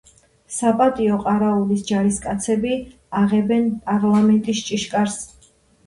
[0.53, 2.75] საპატიო ყარაულის ჯარისკაცები
[3.23, 5.25] აღებენ პარლამენტის ჭიშკარს.